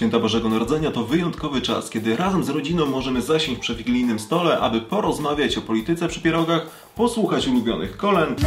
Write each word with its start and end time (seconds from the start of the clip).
Święta 0.00 0.18
Bożego 0.18 0.48
Narodzenia 0.48 0.90
to 0.90 1.04
wyjątkowy 1.04 1.62
czas, 1.62 1.90
kiedy 1.90 2.16
razem 2.16 2.44
z 2.44 2.48
rodziną 2.48 2.86
możemy 2.86 3.22
zasiąść 3.22 3.60
przy 3.60 3.74
wigilijnym 3.74 4.18
stole, 4.18 4.58
aby 4.58 4.80
porozmawiać 4.80 5.58
o 5.58 5.60
polityce 5.60 6.08
przy 6.08 6.20
pierogach, 6.20 6.66
posłuchać 6.96 7.48
ulubionych 7.48 7.96
kolęd, 7.96 8.40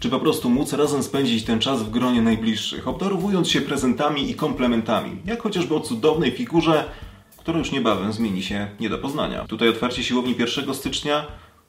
czy 0.00 0.10
po 0.10 0.20
prostu 0.20 0.50
móc 0.50 0.72
razem 0.72 1.02
spędzić 1.02 1.44
ten 1.44 1.60
czas 1.60 1.82
w 1.82 1.90
gronie 1.90 2.22
najbliższych, 2.22 2.88
obdarowując 2.88 3.48
się 3.48 3.60
prezentami 3.60 4.30
i 4.30 4.34
komplementami, 4.34 5.22
jak 5.24 5.42
chociażby 5.42 5.74
o 5.74 5.80
cudownej 5.80 6.30
figurze, 6.30 6.84
która 7.36 7.58
już 7.58 7.72
niebawem 7.72 8.12
zmieni 8.12 8.42
się 8.42 8.68
nie 8.80 8.88
do 8.88 8.98
poznania. 8.98 9.44
Tutaj 9.44 9.68
otwarcie 9.68 10.04
siłowni 10.04 10.34
1 10.38 10.74
stycznia 10.74 11.26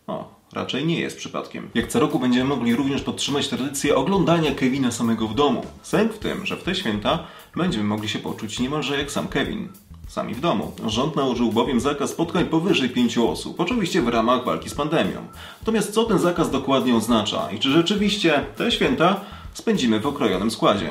o, 0.08 0.37
raczej 0.54 0.86
nie 0.86 1.00
jest 1.00 1.18
przypadkiem. 1.18 1.70
Jak 1.76 1.88
co 1.88 2.00
roku 2.00 2.20
będziemy 2.20 2.46
mogli 2.46 2.76
również 2.76 3.02
podtrzymać 3.02 3.48
tradycję 3.48 3.96
oglądania 3.96 4.56
Kevina 4.56 4.92
samego 4.92 5.28
w 5.28 5.36
domu. 5.36 5.66
Sęk 5.82 6.14
w 6.14 6.20
tym, 6.20 6.46
że 6.46 6.58
w 6.58 6.64
te 6.64 6.76
święta 6.76 7.24
będziemy 7.56 7.84
mogli 7.84 8.10
się 8.10 8.20
poczuć 8.20 8.60
niemalże 8.60 8.98
jak 8.98 9.12
sam 9.12 9.28
Kevin. 9.28 9.70
Sami 10.08 10.34
w 10.34 10.40
domu. 10.40 10.72
Rząd 10.86 11.16
nałożył 11.16 11.52
bowiem 11.52 11.80
zakaz 11.80 12.10
spotkań 12.10 12.46
powyżej 12.46 12.90
pięciu 12.90 13.30
osób, 13.30 13.60
oczywiście 13.60 14.02
w 14.02 14.08
ramach 14.08 14.46
walki 14.46 14.70
z 14.70 14.76
pandemią. 14.76 15.28
Natomiast 15.62 15.94
co 15.94 16.04
ten 16.04 16.20
zakaz 16.20 16.52
dokładnie 16.52 16.96
oznacza 16.96 17.52
i 17.52 17.60
czy 17.60 17.72
rzeczywiście 17.72 18.46
te 18.56 18.72
święta 18.72 19.22
spędzimy 19.54 20.00
w 20.00 20.08
okrojonym 20.08 20.52
składzie? 20.52 20.90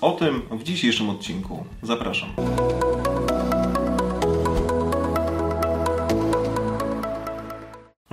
O 0.00 0.12
tym 0.12 0.42
w 0.50 0.62
dzisiejszym 0.62 1.10
odcinku. 1.10 1.64
Zapraszam. 1.82 2.28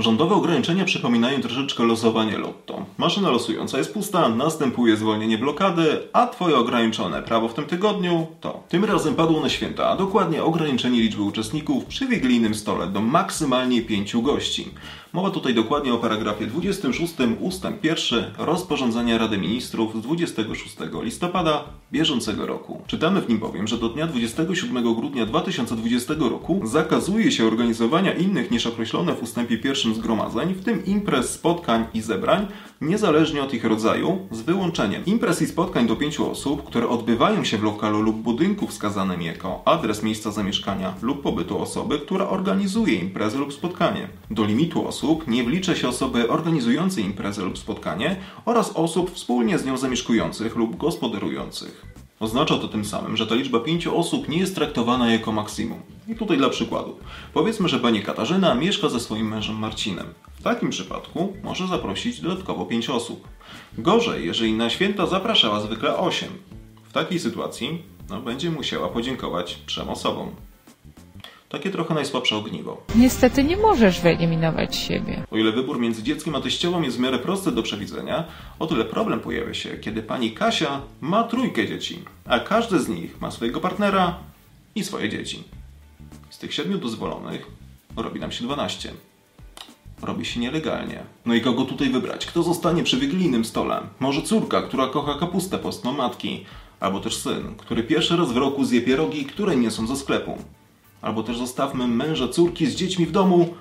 Rządowe 0.01 0.35
ograniczenia 0.35 0.85
przypominają 0.85 1.41
troszeczkę 1.41 1.83
losowanie 1.83 2.37
lotto. 2.37 2.85
Maszyna 2.97 3.31
losująca 3.31 3.77
jest 3.77 3.93
pusta, 3.93 4.29
następuje 4.29 4.97
zwolnienie 4.97 5.37
blokady, 5.37 6.07
a 6.13 6.27
twoje 6.27 6.57
ograniczone 6.57 7.23
prawo 7.23 7.47
w 7.47 7.53
tym 7.53 7.65
tygodniu 7.65 8.27
to. 8.41 8.63
Tym 8.69 8.85
razem 8.85 9.15
padło 9.15 9.41
na 9.41 9.49
święta, 9.49 9.89
a 9.89 9.95
dokładnie 9.95 10.43
ograniczenie 10.43 11.01
liczby 11.01 11.21
uczestników 11.21 11.85
przy 11.85 12.07
wigilijnym 12.07 12.55
stole 12.55 12.87
do 12.87 13.01
maksymalnie 13.01 13.81
pięciu 13.81 14.21
gości. 14.21 14.71
Mowa 15.13 15.29
tutaj 15.29 15.53
dokładnie 15.53 15.93
o 15.93 15.97
paragrafie 15.97 16.47
26 16.47 17.13
ustęp 17.39 17.83
1 17.83 18.25
rozporządzenia 18.37 19.17
Rady 19.17 19.37
Ministrów 19.37 19.95
z 19.95 20.01
26 20.01 20.75
listopada 21.03 21.63
bieżącego 21.91 22.45
roku. 22.45 22.81
Czytamy 22.87 23.21
w 23.21 23.29
nim 23.29 23.39
bowiem, 23.39 23.67
że 23.67 23.77
do 23.77 23.89
dnia 23.89 24.07
27 24.07 24.95
grudnia 24.95 25.25
2020 25.25 26.13
roku 26.19 26.61
zakazuje 26.63 27.31
się 27.31 27.45
organizowania 27.45 28.13
innych 28.13 28.51
niż 28.51 28.67
określone 28.67 29.13
w 29.15 29.23
ustępie 29.23 29.59
1 29.63 29.95
zgromadzeń, 29.95 30.53
w 30.53 30.63
tym 30.63 30.85
imprez, 30.85 31.29
spotkań 31.29 31.85
i 31.93 32.01
zebrań, 32.01 32.47
niezależnie 32.81 33.43
od 33.43 33.53
ich 33.53 33.65
rodzaju, 33.65 34.27
z 34.31 34.41
wyłączeniem 34.41 35.05
imprez 35.05 35.41
i 35.41 35.47
spotkań 35.47 35.87
do 35.87 35.95
pięciu 35.95 36.31
osób, 36.31 36.63
które 36.63 36.89
odbywają 36.89 37.43
się 37.43 37.57
w 37.57 37.63
lokalu 37.63 38.01
lub 38.01 38.17
budynku 38.17 38.67
wskazanym 38.67 39.21
jako 39.21 39.61
adres 39.65 40.03
miejsca 40.03 40.31
zamieszkania 40.31 40.93
lub 41.01 41.21
pobytu 41.21 41.61
osoby, 41.61 41.99
która 41.99 42.29
organizuje 42.29 42.95
imprezę 42.95 43.37
lub 43.37 43.53
spotkanie. 43.53 44.07
Do 44.29 44.45
limitu 44.45 44.87
osób 44.87 45.00
nie 45.27 45.43
wlicza 45.43 45.75
się 45.75 45.87
osoby 45.87 46.29
organizującej 46.29 47.03
imprezę 47.03 47.43
lub 47.43 47.57
spotkanie 47.57 48.15
oraz 48.45 48.71
osób 48.75 49.11
wspólnie 49.11 49.59
z 49.59 49.65
nią 49.65 49.77
zamieszkujących 49.77 50.55
lub 50.55 50.77
gospodarujących. 50.77 51.85
Oznacza 52.19 52.57
to 52.57 52.67
tym 52.67 52.85
samym, 52.85 53.17
że 53.17 53.27
ta 53.27 53.35
liczba 53.35 53.59
pięciu 53.59 53.97
osób 53.97 54.29
nie 54.29 54.37
jest 54.37 54.55
traktowana 54.55 55.11
jako 55.11 55.31
maksimum. 55.31 55.79
I 56.07 56.15
tutaj 56.15 56.37
dla 56.37 56.49
przykładu. 56.49 56.97
Powiedzmy, 57.33 57.69
że 57.69 57.79
pani 57.79 58.01
Katarzyna 58.01 58.55
mieszka 58.55 58.89
ze 58.89 58.99
swoim 58.99 59.27
mężem 59.27 59.55
Marcinem. 59.55 60.07
W 60.39 60.43
takim 60.43 60.69
przypadku 60.69 61.33
może 61.43 61.67
zaprosić 61.67 62.21
dodatkowo 62.21 62.65
5 62.65 62.89
osób. 62.89 63.27
Gorzej, 63.77 64.25
jeżeli 64.25 64.53
na 64.53 64.69
święta 64.69 65.07
zapraszała 65.07 65.59
zwykle 65.59 65.97
8. 65.97 66.29
W 66.83 66.93
takiej 66.93 67.19
sytuacji 67.19 67.81
no, 68.09 68.21
będzie 68.21 68.51
musiała 68.51 68.87
podziękować 68.87 69.59
trzem 69.65 69.89
osobom. 69.89 70.31
Takie 71.51 71.71
trochę 71.71 71.93
najsłabsze 71.93 72.35
ogniwo. 72.35 72.81
Niestety 72.95 73.43
nie 73.43 73.57
możesz 73.57 74.01
wyeliminować 74.01 74.75
siebie. 74.75 75.23
O 75.31 75.37
ile 75.37 75.51
wybór 75.51 75.79
między 75.79 76.03
dzieckiem 76.03 76.35
a 76.35 76.41
teściową 76.41 76.81
jest 76.81 76.97
w 76.97 76.99
miarę 76.99 77.19
prosty 77.19 77.51
do 77.51 77.63
przewidzenia, 77.63 78.23
o 78.59 78.67
tyle 78.67 78.85
problem 78.85 79.19
pojawia 79.19 79.53
się, 79.53 79.77
kiedy 79.77 80.03
pani 80.03 80.31
Kasia 80.31 80.81
ma 81.01 81.23
trójkę 81.23 81.67
dzieci, 81.67 81.99
a 82.25 82.39
każdy 82.39 82.79
z 82.79 82.89
nich 82.89 83.21
ma 83.21 83.31
swojego 83.31 83.59
partnera 83.59 84.19
i 84.75 84.83
swoje 84.83 85.09
dzieci. 85.09 85.43
Z 86.29 86.37
tych 86.37 86.53
siedmiu 86.53 86.77
dozwolonych 86.77 87.47
robi 87.97 88.19
nam 88.19 88.31
się 88.31 88.43
12 88.43 88.93
robi 90.01 90.25
się 90.25 90.39
nielegalnie. 90.39 91.03
No 91.25 91.33
i 91.33 91.41
kogo 91.41 91.65
tutaj 91.65 91.89
wybrać? 91.89 92.25
Kto 92.25 92.43
zostanie 92.43 92.83
przy 92.83 92.97
wigilijnym 92.97 93.45
stole? 93.45 93.81
Może 93.99 94.21
córka, 94.21 94.61
która 94.61 94.87
kocha 94.87 95.19
kapustę 95.19 95.57
postną 95.57 95.93
matki, 95.93 96.45
albo 96.79 96.99
też 96.99 97.15
syn, 97.17 97.55
który 97.57 97.83
pierwszy 97.83 98.17
raz 98.17 98.31
w 98.31 98.37
roku 98.37 98.65
zje 98.65 98.81
pierogi, 98.81 99.25
które 99.25 99.55
nie 99.55 99.71
są 99.71 99.87
ze 99.87 99.95
sklepu. 99.95 100.37
Albo 101.01 101.23
też 101.23 101.37
zostawmy 101.37 101.87
męża 101.87 102.27
córki 102.27 102.65
z 102.65 102.75
dziećmi 102.75 103.05
w 103.05 103.11
domu, 103.11 103.55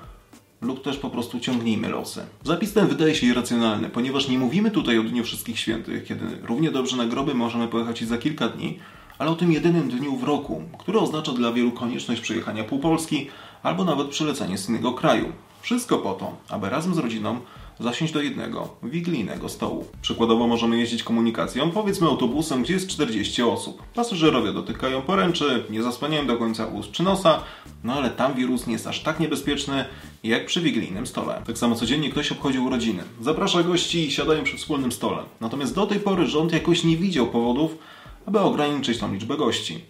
lub 0.61 0.83
też 0.83 0.97
po 0.97 1.11
prostu 1.11 1.41
ciągnijmy 1.41 1.89
losy. 1.89 2.23
Zapis 2.45 2.73
ten 2.73 2.87
wydaje 2.87 3.15
się 3.15 3.27
irracjonalny, 3.27 3.89
ponieważ 3.89 4.29
nie 4.29 4.39
mówimy 4.39 4.71
tutaj 4.71 4.99
o 4.99 5.03
Dniu 5.03 5.25
Wszystkich 5.25 5.59
Świętych, 5.59 6.05
kiedy 6.05 6.25
równie 6.43 6.71
dobrze 6.71 6.97
na 6.97 7.07
groby 7.07 7.35
możemy 7.35 7.69
pojechać 7.69 8.05
za 8.05 8.19
kilka 8.19 8.49
dni, 8.49 8.79
ale 9.19 9.31
o 9.31 9.35
tym 9.37 9.53
jedynym 9.53 9.89
dniu 9.89 10.17
w 10.17 10.25
roku, 10.25 10.63
który 10.79 10.99
oznacza 10.99 11.33
dla 11.33 11.53
wielu 11.53 11.73
konieczność 11.73 12.21
przejechania 12.21 12.65
pół 12.65 12.79
Polski 12.79 13.27
albo 13.63 13.85
nawet 13.85 14.09
przylecenie 14.09 14.59
z 14.59 14.69
innego 14.69 14.93
kraju. 14.93 15.33
Wszystko 15.63 15.99
po 15.99 16.15
to, 16.15 16.37
aby 16.49 16.71
razem 16.71 16.95
z 16.95 16.99
rodziną 16.99 17.41
zasiąść 17.81 18.13
do 18.13 18.23
jednego, 18.23 18.77
wigilijnego 18.83 19.49
stołu. 19.49 19.87
Przykładowo 20.03 20.47
możemy 20.47 20.79
jeździć 20.79 21.03
komunikacją, 21.03 21.71
powiedzmy 21.71 22.07
autobusem, 22.07 22.63
gdzie 22.63 22.75
jest 22.75 22.89
40 22.89 23.43
osób. 23.43 23.83
Pasażerowie 23.95 24.53
dotykają 24.53 25.03
poręczy, 25.03 25.65
nie 25.71 25.83
zasłaniają 25.83 26.27
do 26.27 26.37
końca 26.37 26.67
ust 26.67 26.91
czy 26.91 27.03
nosa, 27.03 27.43
no 27.85 27.95
ale 27.95 28.11
tam 28.11 28.35
wirus 28.35 28.67
nie 28.67 28.73
jest 28.73 28.87
aż 28.87 29.03
tak 29.03 29.21
niebezpieczny, 29.21 29.85
jak 30.25 30.47
przy 30.47 30.61
wigilijnym 30.61 31.07
stole. 31.07 31.43
Tak 31.47 31.59
samo 31.59 31.75
codziennie 31.75 32.11
ktoś 32.11 32.33
obchodził 32.33 32.65
urodziny. 32.65 33.03
Zaprasza 33.21 33.63
gości 33.63 34.07
i 34.07 34.11
siadają 34.11 34.45
przy 34.45 34.57
wspólnym 34.57 34.93
stole. 34.93 35.23
Natomiast 35.41 35.75
do 35.75 35.87
tej 35.87 36.01
pory 36.01 36.27
rząd 36.27 36.53
jakoś 36.53 36.85
nie 36.85 36.97
widział 36.97 37.27
powodów, 37.27 37.79
aby 38.27 38.41
ograniczyć 38.41 38.99
tą 38.99 39.15
liczbę 39.15 39.37
gości. 39.37 39.81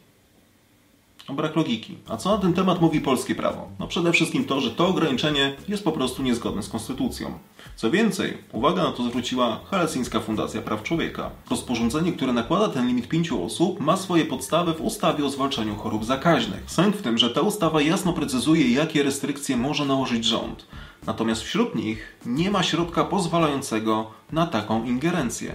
Brak 1.29 1.57
logiki. 1.57 1.99
A 2.09 2.17
co 2.17 2.31
na 2.31 2.39
ten 2.39 2.53
temat 2.53 2.81
mówi 2.81 3.01
polskie 3.01 3.35
prawo? 3.35 3.69
No 3.79 3.89
przede 3.89 4.13
wszystkim 4.13 4.45
to, 4.45 4.61
że 4.61 4.71
to 4.71 4.89
ograniczenie 4.89 5.57
jest 5.69 5.85
po 5.85 5.93
prostu 5.93 6.23
niezgodne 6.23 6.63
z 6.63 6.69
konstytucją. 6.69 7.39
Co 7.77 7.91
więcej, 7.91 8.39
uwaga 8.53 8.83
na 8.83 8.93
to 8.93 9.03
zwróciła 9.03 9.61
Helsińska 9.71 10.21
Fundacja 10.21 10.63
Praw 10.63 10.83
Człowieka. 10.83 11.31
Rozporządzenie, 11.51 12.13
które 12.13 12.33
nakłada 12.33 12.69
ten 12.69 12.87
limit 12.87 13.09
pięciu 13.09 13.45
osób, 13.45 13.81
ma 13.81 13.97
swoje 13.97 14.25
podstawy 14.25 14.75
w 14.75 14.81
ustawie 14.81 15.25
o 15.25 15.31
zwalczaniu 15.31 15.77
chorób 15.77 16.05
zakaźnych. 16.05 16.63
Sęk 16.67 16.97
w 16.97 17.03
tym, 17.03 17.19
że 17.19 17.31
ta 17.31 17.41
ustawa 17.41 17.83
jasno 17.83 18.13
precyzuje, 18.13 18.73
jakie 18.73 19.03
restrykcje 19.03 19.57
może 19.57 19.85
nałożyć 19.85 20.25
rząd. 20.25 20.67
Natomiast 21.07 21.43
wśród 21.43 21.75
nich 21.75 22.19
nie 22.27 22.51
ma 22.51 22.63
środka 22.63 23.05
pozwalającego 23.05 24.11
na 24.33 24.47
taką 24.47 24.85
ingerencję. 24.85 25.55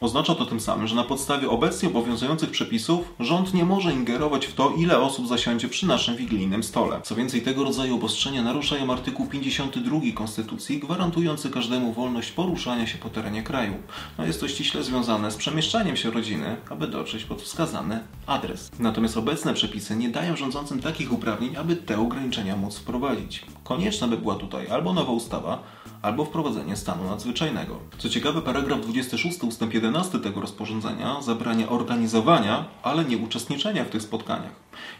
Oznacza 0.00 0.34
to 0.34 0.46
tym 0.46 0.60
samym, 0.60 0.86
że 0.86 0.94
na 0.94 1.04
podstawie 1.04 1.50
obecnie 1.50 1.88
obowiązujących 1.88 2.50
przepisów 2.50 3.14
rząd 3.20 3.54
nie 3.54 3.64
może 3.64 3.92
ingerować 3.92 4.46
w 4.46 4.54
to, 4.54 4.70
ile 4.70 4.98
osób 4.98 5.28
zasiądzie 5.28 5.68
przy 5.68 5.86
naszym 5.86 6.16
wigilijnym 6.16 6.62
stole. 6.62 7.00
Co 7.02 7.14
więcej, 7.14 7.42
tego 7.42 7.64
rodzaju 7.64 7.94
obostrzenia 7.94 8.42
naruszają 8.42 8.92
artykuł 8.92 9.26
52 9.26 10.00
Konstytucji, 10.14 10.78
gwarantujący 10.78 11.50
każdemu 11.50 11.92
wolność 11.92 12.32
poruszania 12.32 12.86
się 12.86 12.98
po 12.98 13.08
terenie 13.08 13.42
kraju. 13.42 13.74
No 14.18 14.26
jest 14.26 14.40
to 14.40 14.48
ściśle 14.48 14.82
związane 14.82 15.30
z 15.30 15.36
przemieszczaniem 15.36 15.96
się 15.96 16.10
rodziny, 16.10 16.56
aby 16.70 16.86
dotrzeć 16.86 17.24
pod 17.24 17.42
wskazany 17.42 18.00
adres. 18.26 18.70
Natomiast 18.78 19.16
obecne 19.16 19.54
przepisy 19.54 19.96
nie 19.96 20.08
dają 20.08 20.36
rządzącym 20.36 20.80
takich 20.80 21.12
uprawnień, 21.12 21.56
aby 21.56 21.76
te 21.76 22.00
ograniczenia 22.00 22.56
móc 22.56 22.78
wprowadzić. 22.78 23.44
Konieczna 23.64 24.08
by 24.08 24.16
była 24.16 24.34
tutaj 24.34 24.68
albo 24.68 24.92
nowa 24.92 25.12
ustawa, 25.12 25.62
albo 26.04 26.24
wprowadzenie 26.24 26.76
stanu 26.76 27.04
nadzwyczajnego. 27.04 27.78
Co 27.98 28.08
ciekawe, 28.08 28.42
paragraf 28.42 28.80
26 28.80 29.42
ustęp 29.42 29.74
11 29.74 30.18
tego 30.18 30.40
rozporządzenia 30.40 31.22
zabrania 31.22 31.68
organizowania, 31.68 32.64
ale 32.82 33.04
nie 33.04 33.18
uczestniczenia 33.18 33.84
w 33.84 33.90
tych 33.90 34.02
spotkaniach. 34.02 34.52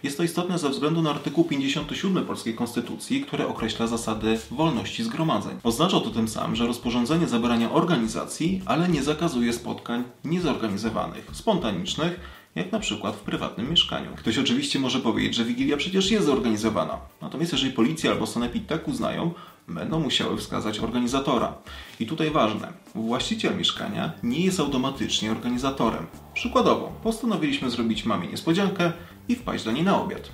Jest 0.03 0.17
to 0.17 0.23
istotne 0.23 0.59
ze 0.59 0.71
względu 0.71 1.03
na 1.03 1.11
artykuł 1.11 1.45
57 1.45 2.25
polskiej 2.25 2.55
konstytucji, 2.55 3.21
który 3.21 3.47
określa 3.47 3.87
zasady 3.87 4.39
wolności 4.51 5.05
zgromadzeń. 5.05 5.57
Oznacza 5.63 6.01
to 6.01 6.11
tym 6.11 6.29
samym, 6.29 6.57
że 6.57 6.67
rozporządzenie 6.67 7.27
zabrania 7.27 7.73
organizacji, 7.73 8.63
ale 8.67 8.89
nie 8.89 9.03
zakazuje 9.03 9.53
spotkań 9.53 10.05
niezorganizowanych, 10.25 11.31
spontanicznych, 11.33 12.21
jak 12.55 12.73
na 12.73 12.79
przykład 12.79 13.17
w 13.17 13.21
prywatnym 13.21 13.71
mieszkaniu. 13.71 14.11
Ktoś 14.17 14.39
oczywiście 14.39 14.79
może 14.79 15.01
powiedzieć, 15.01 15.35
że 15.35 15.45
Wigilia 15.45 15.77
przecież 15.77 16.11
jest 16.11 16.27
zorganizowana. 16.27 16.99
Natomiast 17.23 17.53
jeżeli 17.53 17.73
policja 17.73 18.11
albo 18.11 18.27
sanepid 18.27 18.67
tak 18.67 18.89
uznają, 18.89 19.35
będą 19.69 20.01
musiały 20.01 20.37
wskazać 20.37 20.79
organizatora. 20.79 21.55
I 22.01 22.07
tutaj 22.07 22.31
ważne, 22.31 22.73
właściciel 22.95 23.57
mieszkania 23.57 24.13
nie 24.23 24.41
jest 24.41 24.61
automatycznie 24.61 25.31
organizatorem. 25.31 26.07
Przykładowo, 26.35 26.93
postanowiliśmy 27.03 27.71
zrobić 27.71 28.05
mamie 28.05 28.29
niespodziankę 28.29 28.93
i 29.29 29.37
wpaść 29.37 29.65
do 29.65 29.73
niej 29.73 29.85
na 29.85 30.03
obiad. 30.03 30.31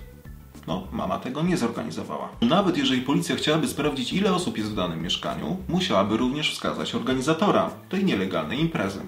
No, 0.67 0.87
mama 0.93 1.19
tego 1.19 1.43
nie 1.43 1.57
zorganizowała. 1.57 2.29
Nawet 2.41 2.77
jeżeli 2.77 3.03
policja 3.03 3.37
chciałaby 3.37 3.69
sprawdzić, 3.69 4.13
ile 4.13 4.35
osób 4.35 4.59
jest 4.59 4.71
w 4.71 4.75
danym 4.75 5.03
mieszkaniu, 5.03 5.57
musiałaby 5.69 6.17
również 6.17 6.53
wskazać 6.53 6.95
organizatora 6.95 7.71
tej 7.89 8.05
nielegalnej 8.05 8.61
imprezy. 8.61 9.01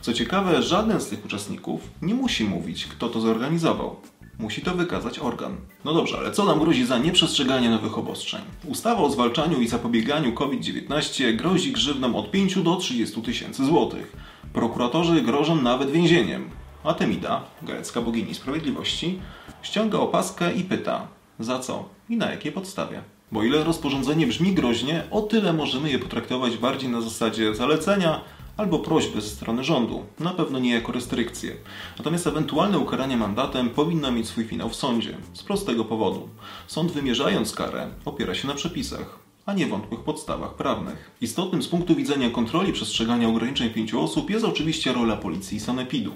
Co 0.00 0.12
ciekawe, 0.12 0.62
żaden 0.62 1.00
z 1.00 1.08
tych 1.08 1.24
uczestników 1.24 1.80
nie 2.02 2.14
musi 2.14 2.44
mówić, 2.44 2.86
kto 2.86 3.08
to 3.08 3.20
zorganizował. 3.20 3.96
Musi 4.38 4.62
to 4.62 4.74
wykazać 4.74 5.18
organ. 5.18 5.56
No 5.84 5.94
dobrze, 5.94 6.18
ale 6.18 6.32
co 6.32 6.44
nam 6.44 6.60
grozi 6.60 6.86
za 6.86 6.98
nieprzestrzeganie 6.98 7.70
nowych 7.70 7.98
obostrzeń? 7.98 8.40
Ustawa 8.66 9.00
o 9.00 9.10
zwalczaniu 9.10 9.60
i 9.60 9.68
zapobieganiu 9.68 10.32
COVID-19 10.32 11.36
grozi 11.36 11.72
grzywną 11.72 12.16
od 12.16 12.30
5 12.30 12.58
do 12.58 12.76
30 12.76 13.22
tysięcy 13.22 13.64
złotych. 13.64 14.16
Prokuratorzy 14.52 15.22
grożą 15.22 15.62
nawet 15.62 15.90
więzieniem. 15.90 16.50
A 16.84 16.94
Temida, 16.94 17.44
grecka 17.62 18.00
bogini 18.00 18.34
sprawiedliwości, 18.34 19.18
ściąga 19.62 19.98
opaskę 19.98 20.52
i 20.52 20.64
pyta, 20.64 21.06
za 21.38 21.58
co 21.58 21.88
i 22.08 22.16
na 22.16 22.30
jakiej 22.30 22.52
podstawie. 22.52 23.02
Bo 23.32 23.42
ile 23.42 23.64
rozporządzenie 23.64 24.26
brzmi 24.26 24.54
groźnie, 24.54 25.02
o 25.10 25.22
tyle 25.22 25.52
możemy 25.52 25.90
je 25.90 25.98
potraktować 25.98 26.56
bardziej 26.56 26.90
na 26.90 27.00
zasadzie 27.00 27.54
zalecenia 27.54 28.20
albo 28.56 28.78
prośby 28.78 29.20
ze 29.20 29.28
strony 29.28 29.64
rządu, 29.64 30.04
na 30.18 30.30
pewno 30.30 30.58
nie 30.58 30.74
jako 30.74 30.92
restrykcje. 30.92 31.56
Natomiast 31.98 32.26
ewentualne 32.26 32.78
ukaranie 32.78 33.16
mandatem 33.16 33.70
powinno 33.70 34.12
mieć 34.12 34.28
swój 34.28 34.44
finał 34.44 34.68
w 34.68 34.76
sądzie, 34.76 35.16
z 35.32 35.42
prostego 35.42 35.84
powodu. 35.84 36.28
Sąd 36.66 36.92
wymierzając 36.92 37.54
karę 37.54 37.88
opiera 38.04 38.34
się 38.34 38.48
na 38.48 38.54
przepisach 38.54 39.21
a 39.46 39.52
nie 39.54 39.66
wątłych 39.66 40.00
podstawach 40.00 40.54
prawnych. 40.54 41.10
Istotnym 41.20 41.62
z 41.62 41.68
punktu 41.68 41.94
widzenia 41.94 42.30
kontroli 42.30 42.72
przestrzegania 42.72 43.28
ograniczeń 43.28 43.70
pięciu 43.70 44.00
osób 44.00 44.30
jest 44.30 44.44
oczywiście 44.44 44.92
rola 44.92 45.16
policji 45.16 45.56
i 45.56 45.60
sanepidu. 45.60 46.12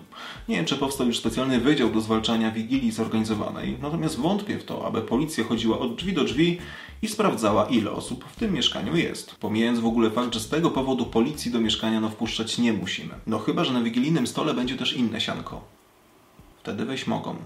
Nie 0.48 0.56
wiem, 0.56 0.64
czy 0.64 0.76
powstał 0.76 1.06
już 1.06 1.18
specjalny 1.18 1.60
wydział 1.60 1.90
do 1.90 2.00
zwalczania 2.00 2.50
wigilii 2.50 2.92
zorganizowanej, 2.92 3.78
natomiast 3.82 4.16
wątpię 4.16 4.58
w 4.58 4.64
to, 4.64 4.86
aby 4.86 5.02
policja 5.02 5.44
chodziła 5.44 5.78
od 5.78 5.96
drzwi 5.96 6.12
do 6.12 6.24
drzwi 6.24 6.58
i 7.02 7.08
sprawdzała, 7.08 7.64
ile 7.64 7.90
osób 7.90 8.24
w 8.24 8.36
tym 8.36 8.52
mieszkaniu 8.52 8.96
jest. 8.96 9.34
Pomijając 9.34 9.78
w 9.78 9.86
ogóle 9.86 10.10
fakt, 10.10 10.34
że 10.34 10.40
z 10.40 10.48
tego 10.48 10.70
powodu 10.70 11.06
policji 11.06 11.50
do 11.50 11.60
mieszkania 11.60 12.00
no 12.00 12.08
wpuszczać 12.08 12.58
nie 12.58 12.72
musimy. 12.72 13.14
No 13.26 13.38
chyba, 13.38 13.64
że 13.64 13.72
na 13.72 13.82
wigilijnym 13.82 14.26
stole 14.26 14.54
będzie 14.54 14.76
też 14.76 14.92
inne 14.92 15.20
sianko. 15.20 15.64
Wtedy 16.62 16.84
wejść 16.84 17.06
mogą 17.06 17.36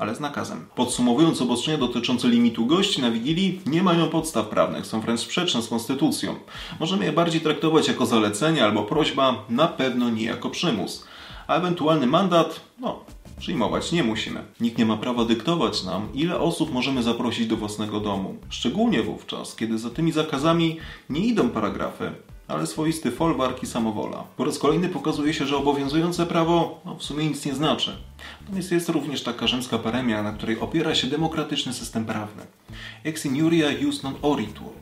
ale 0.00 0.14
z 0.14 0.20
nakazem. 0.20 0.66
Podsumowując, 0.74 1.42
obostrzenia 1.42 1.78
dotyczące 1.78 2.28
limitu 2.28 2.66
gości 2.66 3.00
na 3.02 3.10
Wigilii 3.10 3.60
nie 3.66 3.82
mają 3.82 4.08
podstaw 4.08 4.48
prawnych, 4.48 4.86
są 4.86 5.00
wręcz 5.00 5.20
sprzeczne 5.20 5.62
z 5.62 5.68
konstytucją. 5.68 6.34
Możemy 6.80 7.04
je 7.04 7.12
bardziej 7.12 7.40
traktować 7.40 7.88
jako 7.88 8.06
zalecenie 8.06 8.64
albo 8.64 8.82
prośba, 8.82 9.44
na 9.48 9.68
pewno 9.68 10.10
nie 10.10 10.24
jako 10.24 10.50
przymus. 10.50 11.06
A 11.46 11.56
ewentualny 11.56 12.06
mandat, 12.06 12.60
no, 12.78 13.04
przyjmować 13.38 13.92
nie 13.92 14.04
musimy. 14.04 14.44
Nikt 14.60 14.78
nie 14.78 14.86
ma 14.86 14.96
prawa 14.96 15.24
dyktować 15.24 15.84
nam, 15.84 16.08
ile 16.14 16.38
osób 16.38 16.72
możemy 16.72 17.02
zaprosić 17.02 17.46
do 17.46 17.56
własnego 17.56 18.00
domu. 18.00 18.36
Szczególnie 18.48 19.02
wówczas, 19.02 19.56
kiedy 19.56 19.78
za 19.78 19.90
tymi 19.90 20.12
zakazami 20.12 20.76
nie 21.10 21.20
idą 21.20 21.50
paragrafy, 21.50 22.12
ale 22.50 22.66
swoisty 22.66 23.10
folwark 23.10 23.62
i 23.62 23.66
samowola. 23.66 24.24
Po 24.36 24.44
raz 24.44 24.58
kolejny 24.58 24.88
pokazuje 24.88 25.34
się, 25.34 25.46
że 25.46 25.56
obowiązujące 25.56 26.26
prawo 26.26 26.80
no, 26.84 26.94
w 26.94 27.02
sumie 27.02 27.26
nic 27.26 27.46
nie 27.46 27.54
znaczy. 27.54 27.96
Natomiast 28.40 28.72
jest 28.72 28.88
również 28.88 29.22
taka 29.22 29.46
rzymska 29.46 29.78
paremia, 29.78 30.22
na 30.22 30.32
której 30.32 30.60
opiera 30.60 30.94
się 30.94 31.06
demokratyczny 31.06 31.72
system 31.72 32.04
prawny. 32.04 32.42
Ex 33.04 33.26
iniuria 33.26 33.70
jus 33.70 34.02
non 34.02 34.14
oritur. 34.22 34.72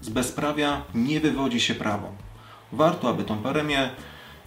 Z 0.00 0.08
bezprawia 0.08 0.82
nie 0.94 1.20
wywodzi 1.20 1.60
się 1.60 1.74
prawo. 1.74 2.08
Warto, 2.72 3.08
aby 3.08 3.24
tą 3.24 3.38
paremię 3.38 3.90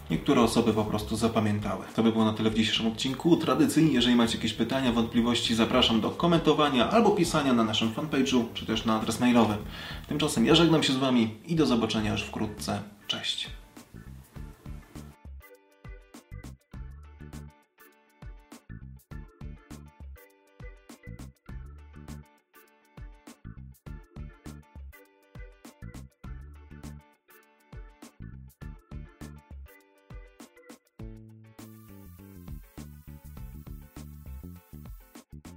niektóre 0.09 0.41
osoby 0.41 0.73
po 0.73 0.85
prostu 0.85 1.15
zapamiętały. 1.15 1.85
To 1.95 2.03
by 2.03 2.11
było 2.11 2.25
na 2.25 2.33
tyle 2.33 2.49
w 2.49 2.53
dzisiejszym 2.53 2.87
odcinku. 2.87 3.37
Tradycyjnie, 3.37 3.93
jeżeli 3.93 4.15
macie 4.15 4.37
jakieś 4.37 4.53
pytania, 4.53 4.91
wątpliwości, 4.91 5.55
zapraszam 5.55 6.01
do 6.01 6.09
komentowania 6.09 6.89
albo 6.89 7.11
pisania 7.11 7.53
na 7.53 7.63
naszym 7.63 7.93
fanpage'u, 7.93 8.45
czy 8.53 8.65
też 8.65 8.85
na 8.85 8.95
adres 8.99 9.19
mailowy. 9.19 9.57
Tymczasem 10.07 10.45
ja 10.45 10.55
żegnam 10.55 10.83
się 10.83 10.93
z 10.93 10.97
Wami 10.97 11.35
i 11.47 11.55
do 11.55 11.65
zobaczenia 11.65 12.11
już 12.11 12.21
wkrótce. 12.21 12.81
Cześć. 13.07 13.58